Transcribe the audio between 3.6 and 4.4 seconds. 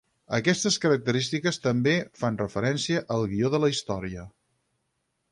la història.